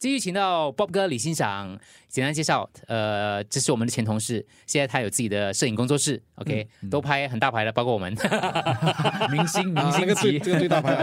[0.00, 1.78] 继续请到 Bob 哥李欣赏，
[2.08, 8.10] 简单介绍，呃，这是我们的前同事，现在他有自己的摄影工作室，OK，都拍很大牌的，包括我们。
[9.30, 10.96] 明星明 啊，那星级，这个最大牌，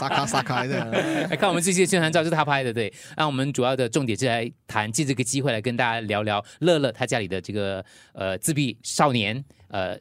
[0.00, 2.90] 撒卡撒卡的， 哎来看我们这些宣传照是他拍的，对。
[3.14, 7.84] 那我们主要的重点是来谈，借这个机会来跟大家聊聊乐乐他家里的这个
[8.14, 9.98] 呃自闭少年，呃，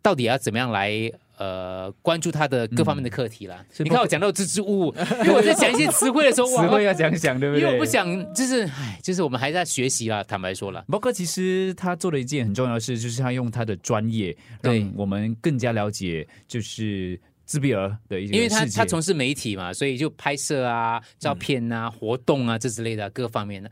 [0.00, 0.90] 到底要怎么样来
[1.38, 3.64] 呃关注他的各方面的课题啦。
[3.72, 7.62] 是你看我讲到支支吾吾， 因为我在讲一些词汇的时候，哇词汇要讲讲，对不对？
[7.62, 10.22] 因为我不想，就是唉，就是我们还在学习啦。
[10.24, 23.70] 坦白说了，包括其实他做了一件很重要的事，就是他用他的专业，让我们更加了解，就是自闭儿的一些因为他他从事媒体嘛，所以就拍摄啊、照片啊、活动啊这之类的各方面的，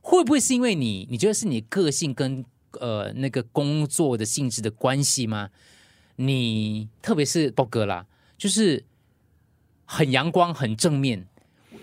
[0.00, 2.44] 会不会是因为你你觉得是你个性跟
[2.80, 5.50] 呃那个工作的性质的关系吗？
[6.16, 8.84] 你特别是波哥啦，就是
[9.84, 11.26] 很阳光、很正面。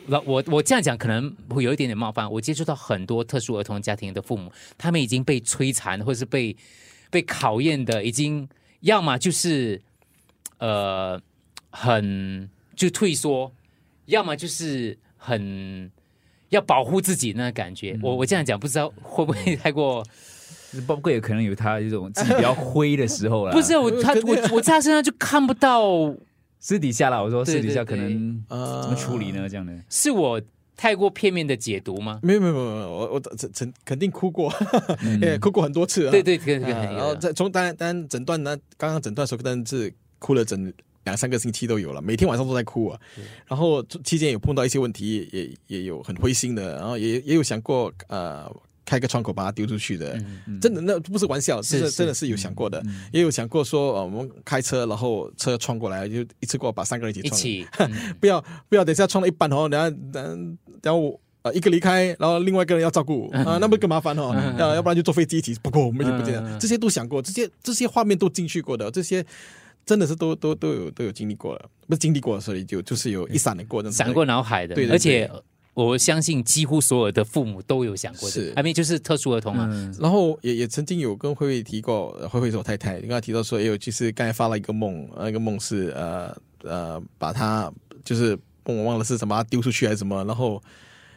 [0.08, 2.32] 我我我这样讲可能会有一点点冒犯。
[2.32, 6.56] 我接触到很多特殊儿童家庭的父母，他们已经被摧残或者是被
[7.12, 9.80] 被考验的，已经要么就是
[10.58, 11.22] 呃
[11.70, 13.52] 很就退缩，
[14.06, 15.92] 要么就是很
[16.50, 18.00] 要保护自己那感觉。
[18.02, 20.04] 我我这样讲，不知道会不会太过？
[20.88, 23.52] 包括也可能有他这种自己比较灰的时候啦。
[23.52, 26.14] 不是我他我 我在他身上就看不到，
[26.60, 29.48] 私底下啦，我说私底下可能呃怎么处理呢？
[29.48, 30.42] 这样的是我
[30.76, 32.20] 太过片面的解读吗？
[32.24, 34.54] 没有没有没有，没有我我肯肯肯定哭过，
[35.22, 36.12] 也哭过很多次啊。
[36.12, 40.72] 对对对然后在从当然当然诊断呢，刚刚诊断的时候，当然是哭了整
[41.06, 43.00] 两三个星期都有了，每天晚上都在哭啊。
[43.48, 48.50] 然后期间有碰到一些问题，也也有很灰心的，然后也也有想过呃
[48.90, 50.20] 开个窗口把它丢出去的，
[50.60, 57.68] 真的那不是玩笑，是真的是有想过的，也有想过说呃我们开车然后车撞过来就一次过把三个人一起
[58.20, 61.20] 不要不要等一下撞了一半哦，然后然然后我。
[61.42, 63.30] 呃，一个离开，然后另外一个人要照顾。
[63.32, 64.36] 啊，那么更麻烦哦。
[64.60, 65.56] 要要不然就坐飞机一起。
[65.62, 69.26] 不过我们也不这样，这些都想过，这些这些画面都进去过的，这些
[69.86, 74.94] 真的是都都都有都有经历过了，不是经历过，所以就就是有一闪而过的闪过脑海的，对对对。
[74.94, 75.32] 而且
[75.86, 79.96] 我相信几乎所有的父母都有想过的是，还没就是特殊儿童啊，嗯。
[80.00, 87.72] 然后也也曾经有跟慧慧提过，呃慧慧是我太太，跟她提到说，也有，其实刚才发了一个梦，呃那个梦是呃呃，把他
[88.04, 90.62] 就是梦我忘了是什么，她丢出去还是什么，然后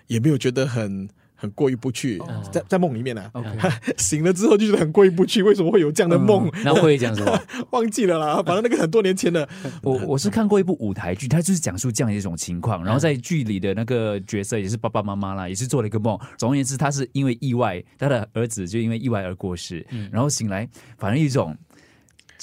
[0.07, 1.09] 也没有觉得很
[1.43, 2.23] 很过意不去，
[2.53, 3.43] 在在梦里面呢、啊，
[3.99, 6.49] 醒了之后就觉得很过意不去，为什么会有这样的梦？
[6.65, 7.43] 那会讲什么，
[7.73, 9.49] 忘记了啦，反正那个很多年前的，
[9.83, 16.17] 我我是看过一部舞台剧，它就是讲述这样一种情况，然后在剧里的那个角色也是爸爸妈妈啦，也是做了一个梦。
[16.39, 21.57] 总而言之，他是因为意外，他的儿子就因为意外而过世，然后醒来，反正一种。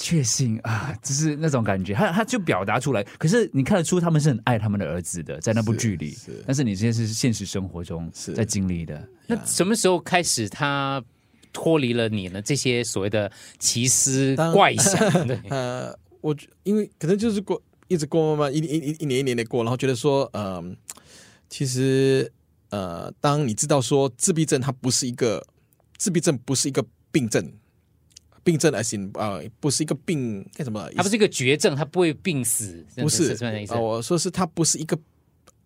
[0.02, 3.04] 确信啊，就是那种感觉，他他就表达出来。
[3.18, 6.12] 可是你看得出他们是很爱他们的儿子的，在那部剧里。
[6.12, 9.06] 是但是你这些是现实生活中是在经历的。
[9.26, 11.04] 那什么时候开始他
[11.52, 12.40] 脱离了你呢？
[12.40, 20.74] 这些所谓的奇思怪想，对， 呃，我觉因为可能就是过一直过慢慢一一一一年一年的过，然后觉得说，嗯、
[21.50, 22.32] 其实
[22.70, 25.46] 呃，当你知道说自闭症它不是一个
[25.98, 26.82] 自闭症不是一个
[27.12, 27.52] 病症，
[28.42, 30.88] 病症 as in 啊、不是一个病干什么？
[30.96, 33.36] 他不是一个绝症，它不会病死，不是。
[33.74, 34.98] 我说是它不是一个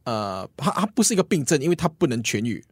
[0.05, 2.63] 呃，它它不是一个病症，因为它不能痊愈，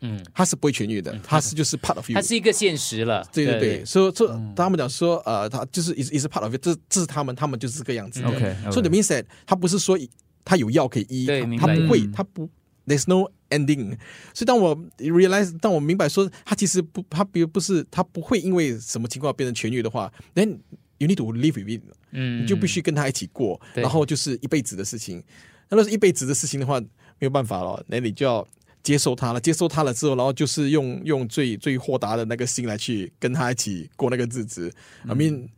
[0.00, 8.28] 嗯，它是不会痊愈的，它是就是 part of you，它是一个现实了，对对对，所以说他们讲说，呃，它就是 is is a part of 这这是他们，他们就是这个样子的。
[8.28, 9.98] OK，所以 the means that 他不是说
[10.44, 11.26] 他有药可以医，
[11.58, 12.48] 他不会嗯，他不
[12.86, 13.98] ，there's no ending。
[14.32, 20.58] 所以当我 realize，当我明白说他其实不，他比如不是他不会因为什么情况变成痊愈的话，then
[20.98, 21.82] you need to live with it，
[22.12, 25.22] 嗯你就必须跟他一起过，然后就是一辈子的事情。
[25.68, 28.46] 那如果是一辈子的事情的话，没有办法了，那你就要。
[28.82, 34.72] 接受他了，接受他了之后，然后就是用用最最豁达的那个心来去跟他一起过那个日子。
[35.08, 35.48] I mean，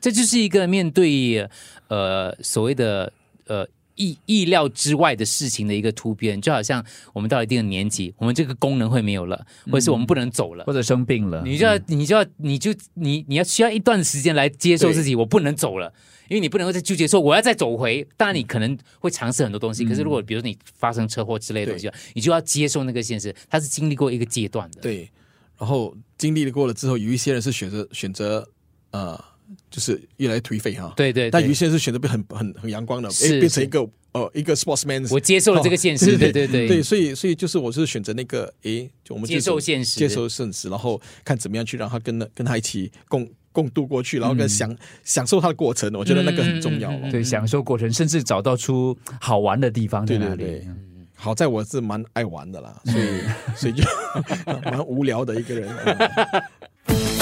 [0.00, 1.44] 这就是一个面对
[1.88, 3.12] 呃所谓的
[3.48, 3.66] 呃
[3.98, 10.64] 意意料之外的事情的一个突变，就好像我们到了一定的年纪，我们这个功能会没有了，或者是我们不能走了。
[10.64, 15.92] 或者生病了，你就要，你就要，你就你你要需要一段时间来接受自己，我不能走了，
[16.28, 18.06] 因为你不能够再纠结说我要再走回。
[18.16, 24.80] 当然，你可能会尝试很多东西，可是如果比如说你发生车祸之类的东西，你就要接受那个现实，它是经历过一个阶段的。
[24.80, 25.10] 对，
[25.58, 28.48] 然后经历过了之后，有一些人是选择选择
[28.92, 29.22] 呃
[29.70, 30.92] 就是越来越颓废哈。
[30.96, 35.06] 对对对但有一些人是选择变很很很阳光的，是诶变成一个呃一个 sportsman。
[35.12, 44.74] 我接受了这个现实哦 对对对对，所以所以就是我是选择那个诶，就我们接受现实接受现实，然后看怎么样去让他跟跟他一起共共度过去，然后跟享、
[45.04, 47.10] 享受他的过程，我觉得那个很重要了。
[47.10, 50.36] 对，享受过程，甚至找到出好玩的地方在哪里。
[50.36, 50.68] 对对对，
[51.14, 53.06] 好在我是蛮爱玩的啦，所以
[53.56, 53.82] 所以就
[54.70, 55.68] 蛮无聊的一个人。
[55.84, 56.42] 嗯